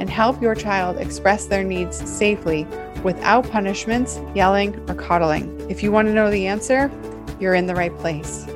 [0.00, 2.66] and help your child express their needs safely
[3.04, 5.70] without punishments, yelling, or coddling.
[5.70, 6.90] If you want to know the answer,
[7.38, 8.46] you're in the right place.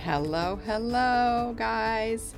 [0.00, 2.34] Hello, hello, guys.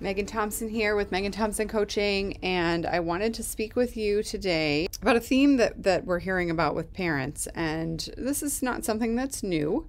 [0.00, 4.88] Megan Thompson here with Megan Thompson Coaching, and I wanted to speak with you today
[5.00, 7.46] about a theme that, that we're hearing about with parents.
[7.54, 9.88] And this is not something that's new.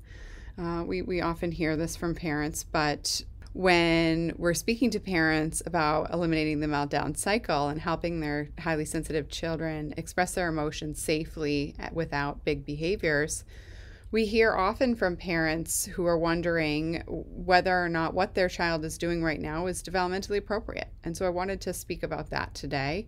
[0.57, 3.23] Uh, we, we often hear this from parents, but
[3.57, 9.29] when we're speaking to parents about eliminating the meltdown cycle and helping their highly sensitive
[9.29, 13.43] children express their emotions safely without big behaviors,
[14.11, 18.95] we hear often from parents who are wondering whether or not what their child is
[18.99, 20.89] doing right now is developmentally appropriate.
[21.03, 23.07] And so I wanted to speak about that today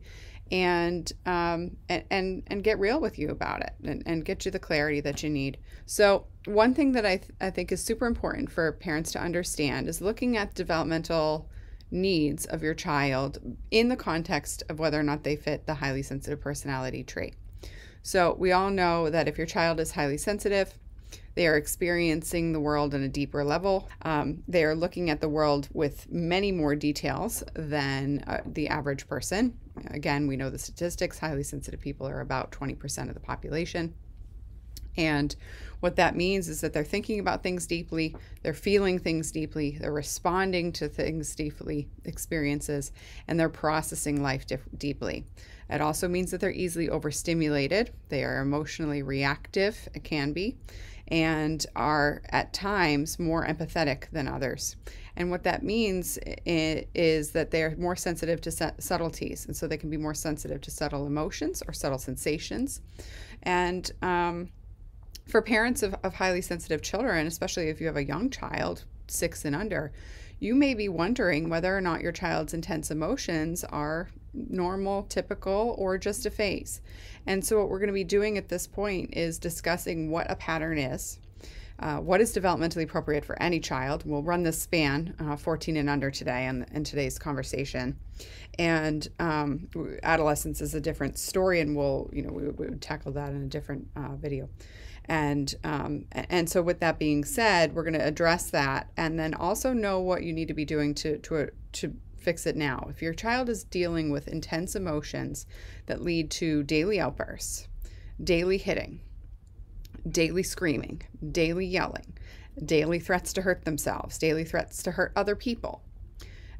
[0.51, 4.59] and um, and, and get real with you about it and, and get you the
[4.59, 5.57] clarity that you need.
[5.85, 9.87] So one thing that I, th- I think is super important for parents to understand
[9.87, 11.49] is looking at developmental
[11.91, 13.39] needs of your child
[13.71, 17.35] in the context of whether or not they fit the highly sensitive personality trait.
[18.01, 20.73] So we all know that if your child is highly sensitive,
[21.39, 23.87] they are experiencing the world on a deeper level.
[24.01, 29.07] Um, they are looking at the world with many more details than uh, the average
[29.07, 29.57] person.
[29.91, 33.93] Again, we know the statistics highly sensitive people are about 20% of the population.
[34.97, 35.33] And
[35.79, 39.93] what that means is that they're thinking about things deeply, they're feeling things deeply, they're
[39.93, 42.91] responding to things deeply, experiences,
[43.29, 45.23] and they're processing life dif- deeply.
[45.69, 50.57] It also means that they're easily overstimulated, they are emotionally reactive, it can be,
[51.09, 54.75] and are at times more empathetic than others.
[55.15, 59.89] And what that means is that they're more sensitive to subtleties, and so they can
[59.89, 62.81] be more sensitive to subtle emotions or subtle sensations.
[63.43, 64.49] And um,
[65.27, 69.45] for parents of, of highly sensitive children, especially if you have a young child, six
[69.45, 69.91] and under,
[70.39, 75.97] you may be wondering whether or not your child's intense emotions are normal, typical, or
[75.97, 76.81] just a phase.
[77.25, 80.35] And so, what we're going to be doing at this point is discussing what a
[80.35, 81.19] pattern is,
[81.79, 84.03] uh, what is developmentally appropriate for any child.
[84.05, 87.97] We'll run this span, uh, 14 and under, today in, in today's conversation.
[88.57, 89.67] And um,
[90.03, 93.43] adolescence is a different story, and we'll, you know, we, we would tackle that in
[93.43, 94.49] a different uh, video.
[95.05, 99.33] And um, and so with that being said, we're going to address that, and then
[99.33, 102.87] also know what you need to be doing to to to fix it now.
[102.89, 105.45] If your child is dealing with intense emotions
[105.85, 107.67] that lead to daily outbursts,
[108.23, 109.01] daily hitting,
[110.07, 112.17] daily screaming, daily yelling,
[112.63, 115.83] daily threats to hurt themselves, daily threats to hurt other people,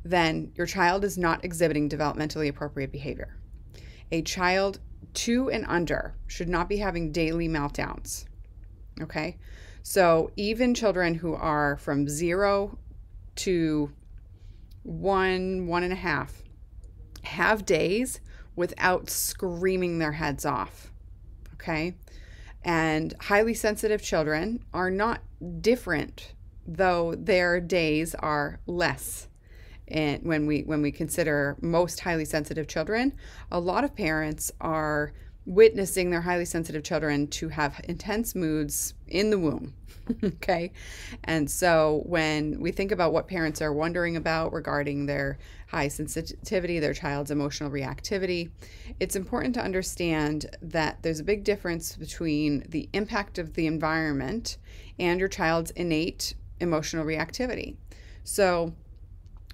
[0.03, 3.36] then your child is not exhibiting developmentally appropriate behavior.
[4.12, 4.80] A child
[5.14, 8.26] two and under should not be having daily meltdowns.
[9.02, 9.38] Okay.
[9.84, 12.78] So even children who are from zero
[13.38, 13.91] to
[14.84, 16.44] one, one and a half
[17.23, 18.19] have days
[18.56, 20.91] without screaming their heads off.
[21.53, 21.95] Okay.
[22.63, 25.22] And highly sensitive children are not
[25.62, 26.34] different,
[26.67, 29.28] though their days are less.
[29.88, 33.13] And when we when we consider most highly sensitive children,
[33.51, 35.13] a lot of parents are
[35.49, 39.73] witnessing their highly sensitive children to have intense moods in the womb.
[40.23, 40.71] okay.
[41.23, 46.79] And so when we think about what parents are wondering about regarding their high sensitivity,
[46.79, 48.51] their child's emotional reactivity,
[48.99, 54.57] it's important to understand that there's a big difference between the impact of the environment
[54.99, 57.75] and your child's innate emotional reactivity.
[58.23, 58.73] So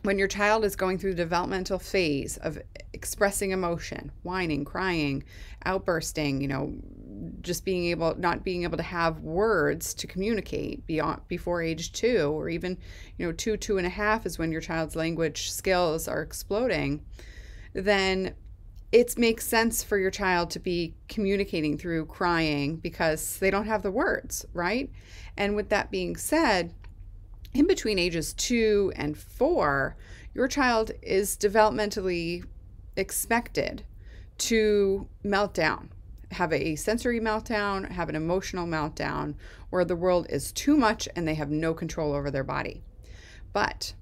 [0.05, 2.59] when your child is going through the developmental phase of
[2.93, 5.23] expressing emotion, whining, crying,
[5.65, 6.73] outbursting, you know,
[7.41, 12.27] just being able not being able to have words to communicate beyond before age two
[12.37, 12.77] or even
[13.17, 17.03] you know two two and a half is when your child's language skills are exploding
[17.73, 18.35] then
[18.91, 23.81] it makes sense for your child to be communicating through crying because they don't have
[23.81, 24.89] the words right?
[25.37, 26.73] And with that being said
[27.55, 29.95] in between ages two and four,
[30.33, 32.45] your child is developmentally
[32.95, 33.83] expected
[34.37, 35.89] to melt down
[36.35, 39.35] have a sensory meltdown, have an emotional meltdown,
[39.69, 42.83] where the world is too much and they have no control over their body.
[43.53, 43.93] But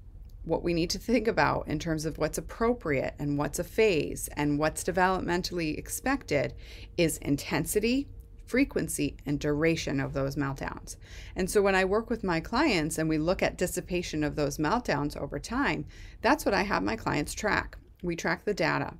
[0.44, 4.28] what we need to think about in terms of what's appropriate and what's a phase
[4.36, 6.54] and what's developmentally expected
[6.98, 8.08] is intensity,
[8.46, 10.96] frequency, and duration of those meltdowns.
[11.36, 14.58] And so when I work with my clients and we look at dissipation of those
[14.58, 15.86] meltdowns over time,
[16.22, 17.76] that's what I have my clients track.
[18.02, 18.94] We track the data.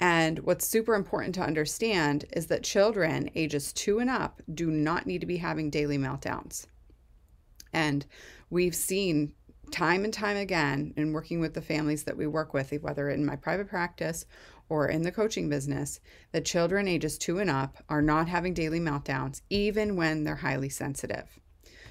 [0.00, 5.06] And what's super important to understand is that children ages two and up do not
[5.06, 6.66] need to be having daily meltdowns.
[7.72, 8.06] And
[8.48, 9.34] we've seen
[9.70, 13.24] time and time again in working with the families that we work with, whether in
[13.24, 14.26] my private practice
[14.70, 16.00] or in the coaching business,
[16.32, 20.70] that children ages two and up are not having daily meltdowns, even when they're highly
[20.70, 21.38] sensitive.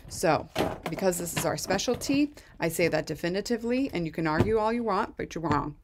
[0.08, 0.50] So,
[0.90, 4.84] because this is our specialty, I say that definitively, and you can argue all you
[4.84, 5.76] want, but you're wrong.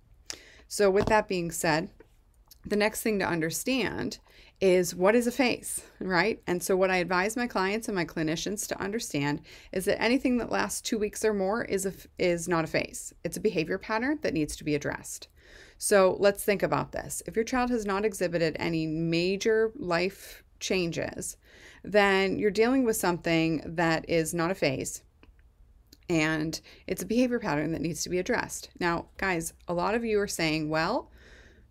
[0.67, 1.89] So, with that being said,
[2.65, 4.17] the next thing to understand
[4.59, 6.41] is what is a phase, right?
[6.47, 10.37] And so, what I advise my clients and my clinicians to understand is that anything
[10.37, 13.13] that lasts two weeks or more is a, is not a phase.
[13.23, 15.27] It's a behavior pattern that needs to be addressed.
[15.77, 17.21] So, let's think about this.
[17.25, 21.37] If your child has not exhibited any major life changes,
[21.83, 25.03] then you're dealing with something that is not a phase
[26.09, 28.69] and it's a behavior pattern that needs to be addressed.
[28.79, 31.09] Now, guys, a lot of you are saying, well,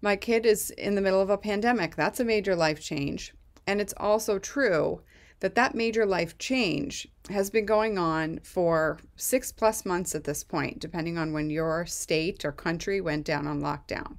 [0.03, 1.97] my kid is in the middle of a pandemic.
[1.97, 3.33] That's a major life change.
[3.67, 5.01] And it's also true
[5.45, 10.43] that that major life change has been going on for six plus months at this
[10.43, 14.17] point, depending on when your state or country went down on lockdown.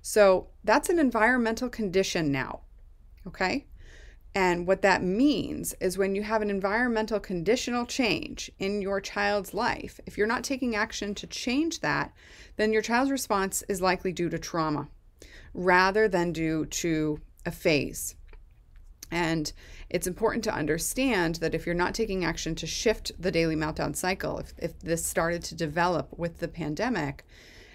[0.00, 2.60] So that's an environmental condition now.
[3.26, 3.66] Okay.
[4.34, 9.52] And what that means is when you have an environmental conditional change in your child's
[9.52, 12.14] life, if you're not taking action to change that,
[12.56, 14.88] then your child's response is likely due to trauma
[15.52, 18.14] rather than due to a phase.
[19.12, 19.52] And
[19.92, 23.94] it's important to understand that if you're not taking action to shift the daily meltdown
[23.94, 27.26] cycle, if, if this started to develop with the pandemic,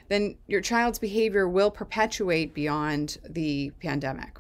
[0.09, 4.39] then your child's behavior will perpetuate beyond the pandemic.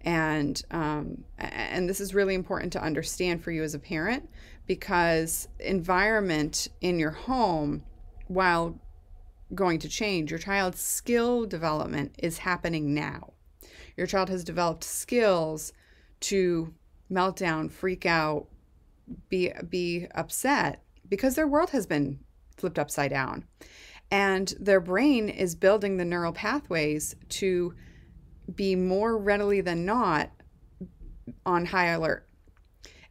[0.00, 4.28] And um, and this is really important to understand for you as a parent
[4.66, 7.84] because environment in your home,
[8.26, 8.80] while
[9.54, 10.30] going to change.
[10.30, 13.32] Your child's skill development is happening now.
[13.96, 15.72] Your child has developed skills
[16.20, 16.74] to
[17.08, 18.46] melt down, freak out,
[19.28, 22.18] be be upset because their world has been
[22.56, 23.44] flipped upside down.
[24.10, 27.74] And their brain is building the neural pathways to
[28.54, 30.30] be more readily than not
[31.44, 32.26] on high alert.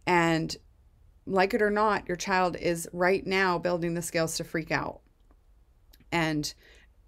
[0.06, 0.56] And
[1.26, 5.02] like it or not, your child is right now building the skills to freak out
[6.12, 6.54] and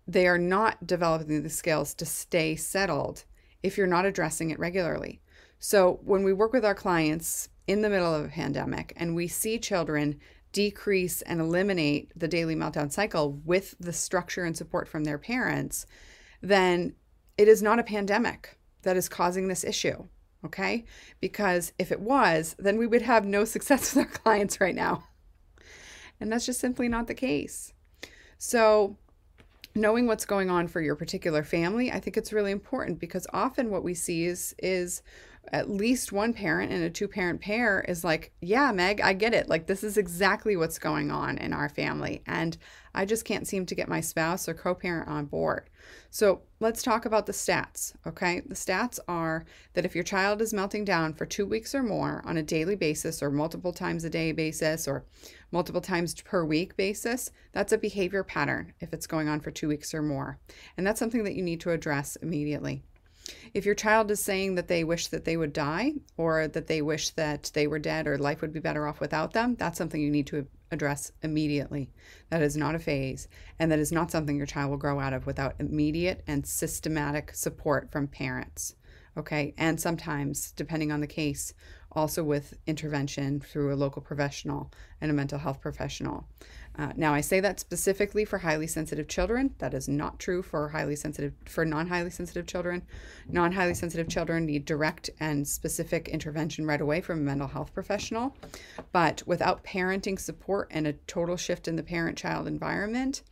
[0.08, 3.26] they are not developing the skills to stay settled
[3.62, 5.22] if you're not addressing it regularly.
[5.60, 9.28] So, when we work with our clients in the middle of a pandemic and we
[9.28, 10.20] see children
[10.52, 15.86] decrease and eliminate the daily meltdown cycle with the structure and support from their parents,
[16.42, 16.96] then
[17.38, 20.08] it is not a pandemic that is causing this issue.
[20.46, 20.86] Okay?
[21.20, 25.04] Because if it was, then we would have no success with our clients right now.
[26.20, 27.74] And that's just simply not the case.
[28.38, 28.98] So,
[29.76, 33.70] knowing what's going on for your particular family, I think it's really important because often
[33.70, 35.02] what we see is is
[35.52, 39.34] at least one parent in a two parent pair is like, yeah, Meg, I get
[39.34, 39.50] it.
[39.50, 42.22] Like, this is exactly what's going on in our family.
[42.28, 42.58] And
[42.94, 45.70] I just can't seem to get my spouse or co parent on board.
[46.12, 47.94] So, let's talk about the stats.
[48.06, 48.42] Okay.
[48.42, 52.22] The stats are that if your child is melting down for two weeks or more
[52.26, 55.06] on a daily basis, or multiple times a day basis, or
[55.52, 59.68] multiple times per week basis, that's a behavior pattern if it's going on for two
[59.68, 60.38] weeks or more.
[60.78, 62.84] And that's something that you need to address immediately.
[63.54, 66.82] If your child is saying that they wish that they would die or that they
[66.82, 70.02] wish that they were dead or life would be better off without them, that's something
[70.02, 71.90] you need to address immediately.
[72.30, 75.14] That is not a phase, and that is not something your child will grow out
[75.14, 78.76] of without immediate and systematic support from parents.
[79.18, 81.54] Okay, and sometimes, depending on the case,
[81.92, 84.72] also with intervention through a local professional
[85.02, 86.28] and a mental health professional.
[86.80, 89.54] Uh, now, I say that specifically for highly sensitive children.
[89.58, 92.84] That is not true for highly sensitive for non-highly sensitive children.
[93.28, 98.34] Non-highly sensitive children need direct and specific intervention right away from a mental health professional.
[98.94, 103.24] But without parenting support and a total shift in the parent-child environment,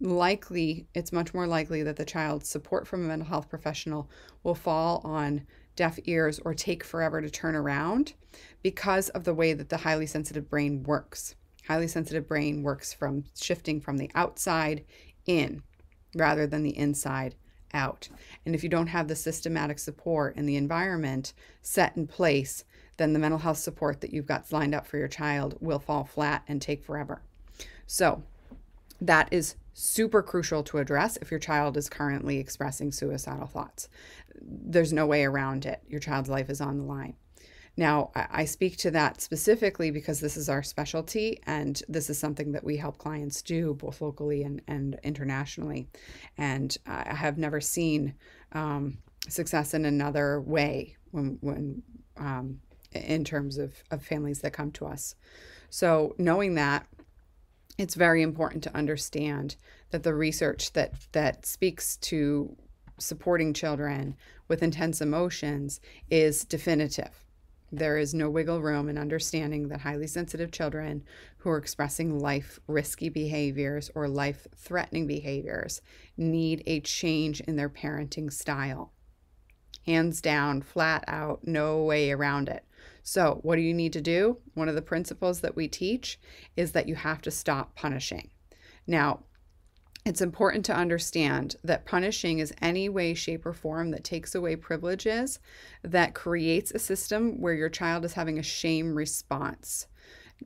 [0.00, 4.08] likely it's much more likely that the child's support from a mental health professional
[4.42, 5.46] will fall on
[5.76, 8.14] deaf ears or take forever to turn around
[8.62, 11.34] because of the way that the highly sensitive brain works.
[11.70, 14.84] Highly sensitive brain works from shifting from the outside
[15.24, 15.62] in
[16.16, 17.36] rather than the inside
[17.72, 18.08] out.
[18.44, 22.64] And if you don't have the systematic support and the environment set in place,
[22.96, 26.02] then the mental health support that you've got lined up for your child will fall
[26.02, 27.22] flat and take forever.
[27.86, 28.24] So,
[29.00, 33.88] that is super crucial to address if your child is currently expressing suicidal thoughts.
[34.42, 35.84] There's no way around it.
[35.86, 37.14] Your child's life is on the line.
[37.80, 42.52] Now, I speak to that specifically because this is our specialty and this is something
[42.52, 45.88] that we help clients do both locally and, and internationally.
[46.36, 48.16] And I have never seen
[48.52, 48.98] um,
[49.30, 51.82] success in another way when, when
[52.18, 52.60] um,
[52.92, 55.14] in terms of, of families that come to us.
[55.70, 56.86] So, knowing that,
[57.78, 59.56] it's very important to understand
[59.88, 62.54] that the research that that speaks to
[62.98, 64.16] supporting children
[64.48, 67.24] with intense emotions is definitive.
[67.72, 71.04] There is no wiggle room in understanding that highly sensitive children
[71.38, 75.80] who are expressing life risky behaviors or life threatening behaviors
[76.16, 78.92] need a change in their parenting style.
[79.86, 82.64] Hands down, flat out, no way around it.
[83.02, 84.38] So, what do you need to do?
[84.54, 86.18] One of the principles that we teach
[86.56, 88.30] is that you have to stop punishing.
[88.86, 89.24] Now,
[90.06, 94.56] it's important to understand that punishing is any way, shape, or form that takes away
[94.56, 95.40] privileges,
[95.82, 99.86] that creates a system where your child is having a shame response.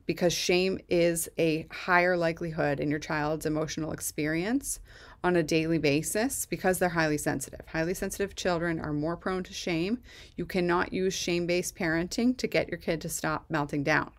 [0.05, 4.81] Because shame is a higher likelihood in your child's emotional experience
[5.23, 7.65] on a daily basis because they're highly sensitive.
[7.67, 9.99] Highly sensitive children are more prone to shame.
[10.35, 14.11] You cannot use shame based parenting to get your kid to stop melting down.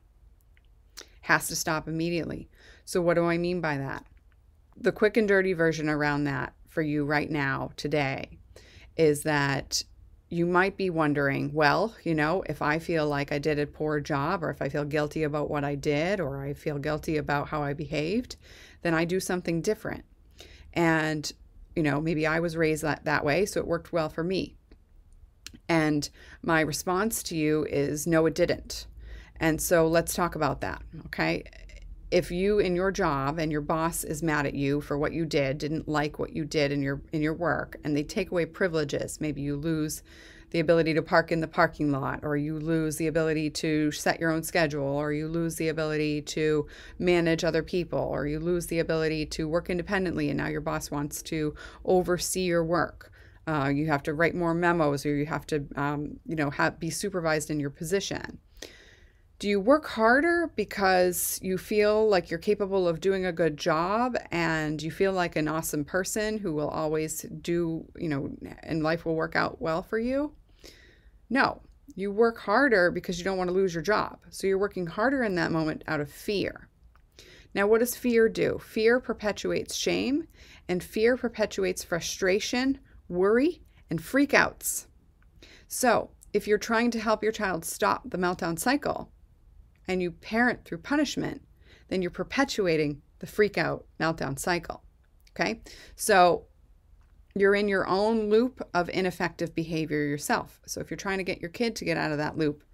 [1.20, 2.48] Has to stop immediately.
[2.86, 4.06] So, what do I mean by that?
[4.78, 8.38] The quick and dirty version around that for you right now, today,
[8.96, 9.82] is that
[10.28, 14.00] you might be wondering, well, you know, if I feel like I did a poor
[14.00, 17.48] job, or if I feel guilty about what I did, or I feel guilty about
[17.48, 18.36] how I behaved,
[18.82, 20.04] then I do something different.
[20.72, 21.32] And,
[21.74, 24.56] you know, maybe I was raised that, that way, so it worked well for me.
[25.68, 26.08] And
[26.42, 28.86] my response to you is, no, it didn't.
[29.38, 31.44] And so let's talk about that, okay?
[32.10, 35.26] If you in your job and your boss is mad at you for what you
[35.26, 38.46] did, didn't like what you did in your in your work, and they take away
[38.46, 40.02] privileges, maybe you lose
[40.50, 44.20] the ability to park in the parking lot, or you lose the ability to set
[44.20, 46.66] your own schedule, or you lose the ability to
[47.00, 50.90] manage other people, or you lose the ability to work independently, and now your boss
[50.90, 53.10] wants to oversee your work.
[53.48, 56.78] Uh, you have to write more memos, or you have to, um, you know, have,
[56.78, 58.38] be supervised in your position.
[59.38, 64.16] Do you work harder because you feel like you're capable of doing a good job
[64.30, 68.30] and you feel like an awesome person who will always do, you know,
[68.62, 70.32] and life will work out well for you?
[71.28, 71.60] No,
[71.94, 74.20] you work harder because you don't want to lose your job.
[74.30, 76.70] So you're working harder in that moment out of fear.
[77.54, 78.58] Now, what does fear do?
[78.58, 80.28] Fear perpetuates shame,
[80.68, 82.78] and fear perpetuates frustration,
[83.08, 84.86] worry, and freakouts.
[85.68, 89.10] So, if you're trying to help your child stop the meltdown cycle,
[89.88, 91.42] and you parent through punishment,
[91.88, 94.82] then you're perpetuating the freak out meltdown cycle.
[95.30, 95.60] Okay?
[95.94, 96.46] So
[97.34, 100.60] you're in your own loop of ineffective behavior yourself.
[100.66, 102.64] So if you're trying to get your kid to get out of that loop,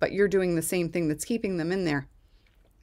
[0.00, 2.08] but you're doing the same thing that's keeping them in there,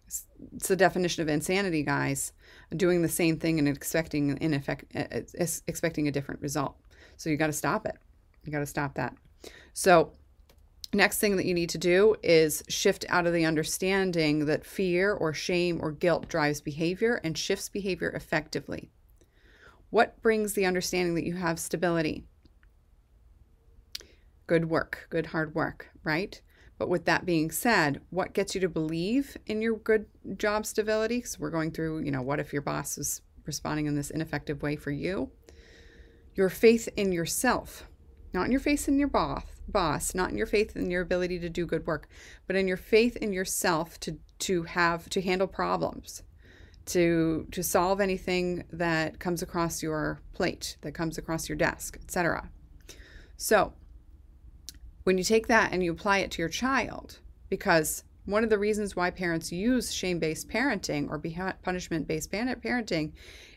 [0.08, 2.32] it's the definition of insanity, guys.
[2.75, 4.84] Doing the same thing and expecting ineffect,
[5.68, 6.75] expecting a different result.
[7.18, 7.96] So you got to stop it.
[8.44, 9.15] You got to stop that.
[9.74, 10.13] So
[10.94, 15.12] Next thing that you need to do is shift out of the understanding that fear
[15.12, 18.92] or shame or guilt drives behavior and shifts behavior effectively.
[19.89, 22.24] What brings the understanding that you have stability?
[24.48, 26.39] Good work, good hard work, right?
[26.77, 30.06] But with that being said, what gets you to believe in your good
[30.38, 31.18] job stability?
[31.18, 34.62] Because we're going through, you know, what if your boss is responding in this ineffective
[34.62, 35.32] way for you?
[36.36, 37.88] Your faith in yourself,
[38.36, 41.39] not in your faith in your boss, boss, not in your faith in your ability
[41.39, 42.08] to do good work,
[42.46, 46.22] but in your faith in yourself to to have to handle problems,
[46.86, 52.51] to to solve anything that comes across your plate, that comes across your desk, etc.
[53.38, 53.74] So,
[55.06, 58.60] when you take that and you apply it to your child, because one of the
[58.60, 61.20] reasons why parents use shame based parenting or
[61.63, 63.13] punishment based parenting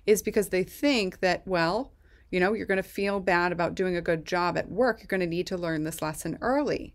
[0.07, 1.93] is because they think that, well,
[2.31, 5.01] you know, you're going to feel bad about doing a good job at work.
[5.01, 6.95] You're going to need to learn this lesson early.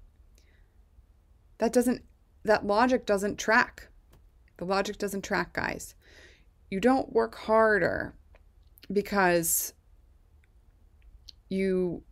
[1.58, 2.04] That doesn't,
[2.44, 3.88] that logic doesn't track.
[4.58, 5.96] The logic doesn't track, guys.
[6.70, 8.16] You don't work harder
[8.92, 9.74] because
[11.50, 12.04] you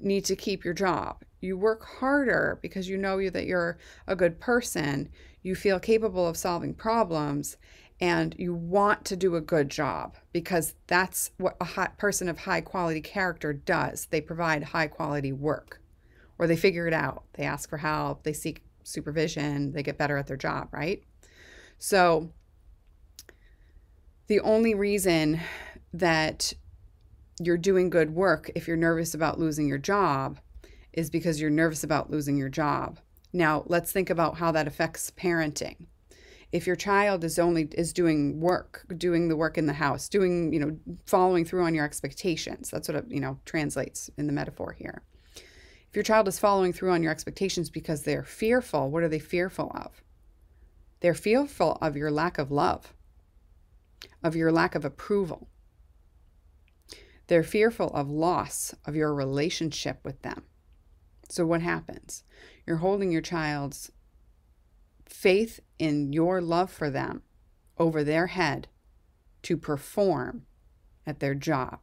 [0.00, 1.22] need to keep your job.
[1.40, 5.10] You work harder because you know that you're a good person,
[5.42, 7.56] you feel capable of solving problems,
[8.00, 12.60] and you want to do a good job because that's what a person of high
[12.60, 14.06] quality character does.
[14.06, 15.80] They provide high quality work
[16.38, 17.24] or they figure it out.
[17.34, 21.02] They ask for help, they seek supervision, they get better at their job, right?
[21.78, 22.30] So,
[24.28, 25.40] the only reason
[25.92, 26.52] that
[27.40, 30.38] you're doing good work if you're nervous about losing your job
[30.92, 32.98] is because you're nervous about losing your job.
[33.32, 35.86] Now, let's think about how that affects parenting.
[36.52, 40.52] If your child is only is doing work, doing the work in the house, doing,
[40.52, 42.70] you know, following through on your expectations.
[42.70, 45.02] That's what it, you know, translates in the metaphor here.
[45.34, 49.18] If your child is following through on your expectations because they're fearful, what are they
[49.18, 50.02] fearful of?
[51.00, 52.94] They're fearful of your lack of love,
[54.22, 55.48] of your lack of approval.
[57.26, 60.44] They're fearful of loss of your relationship with them.
[61.28, 62.22] So, what happens?
[62.66, 63.90] You're holding your child's
[65.06, 67.22] faith in your love for them
[67.78, 68.68] over their head
[69.42, 70.46] to perform
[71.06, 71.78] at their job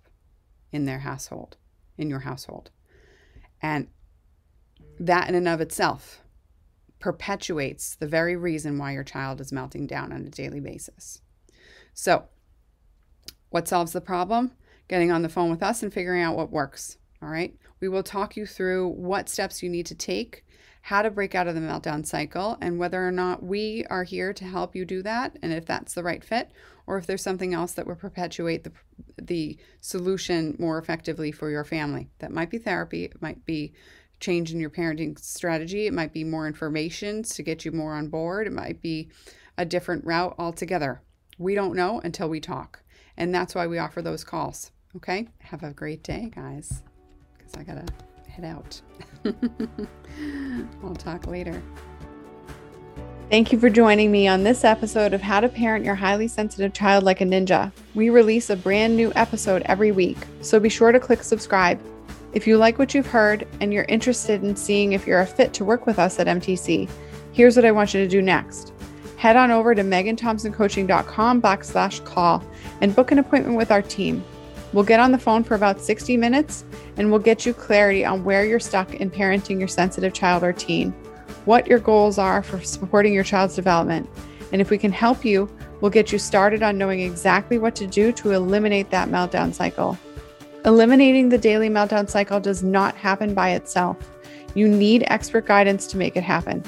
[0.72, 1.58] in their household,
[1.98, 2.72] in your household.
[3.62, 3.88] And
[5.00, 6.22] that in and of itself
[7.00, 11.22] perpetuates the very reason why your child is melting down on a daily basis.
[11.94, 12.26] So,
[13.50, 14.54] what solves the problem?
[14.88, 16.98] Getting on the phone with us and figuring out what works.
[17.24, 17.56] All right.
[17.80, 20.44] We will talk you through what steps you need to take,
[20.82, 24.34] how to break out of the meltdown cycle, and whether or not we are here
[24.34, 26.52] to help you do that, and if that's the right fit,
[26.86, 28.74] or if there's something else that would perpetuate the,
[29.22, 32.10] the solution more effectively for your family.
[32.20, 33.74] That might be therapy, it might be
[34.20, 38.10] change in your parenting strategy, it might be more information to get you more on
[38.10, 39.10] board, it might be
[39.58, 41.02] a different route altogether.
[41.38, 42.82] We don't know until we talk.
[43.16, 44.72] And that's why we offer those calls.
[44.96, 45.30] Okay?
[45.40, 46.84] Have a great day, guys.
[47.58, 47.94] I got to
[48.30, 48.82] head out.
[50.84, 51.62] I'll talk later.
[53.30, 56.74] Thank you for joining me on this episode of How to Parent Your Highly Sensitive
[56.74, 57.72] Child Like a Ninja.
[57.96, 61.82] We release a brand new episode every week, so be sure to click subscribe.
[62.34, 65.54] If you like what you've heard and you're interested in seeing if you're a fit
[65.54, 66.90] to work with us at MTC,
[67.32, 68.74] here's what I want you to do next
[69.24, 72.44] head on over to meganthompsoncoaching.com backslash call
[72.82, 74.22] and book an appointment with our team.
[74.74, 76.66] We'll get on the phone for about 60 minutes
[76.98, 80.52] and we'll get you clarity on where you're stuck in parenting your sensitive child or
[80.52, 80.92] teen,
[81.46, 84.10] what your goals are for supporting your child's development,
[84.52, 85.50] and if we can help you,
[85.82, 89.98] we'll get you started on knowing exactly what to do to eliminate that meltdown cycle.
[90.66, 93.98] Eliminating the daily meltdown cycle does not happen by itself.
[94.56, 96.64] You need expert guidance to make it happen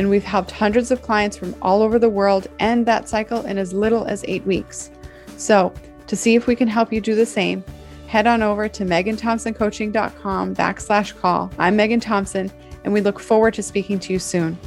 [0.00, 3.58] and we've helped hundreds of clients from all over the world end that cycle in
[3.58, 4.90] as little as eight weeks.
[5.36, 5.74] So,
[6.10, 7.62] to see if we can help you do the same,
[8.08, 11.52] head on over to meganthompsoncoaching.com backslash call.
[11.56, 12.50] I'm Megan Thompson,
[12.82, 14.58] and we look forward to speaking to you soon.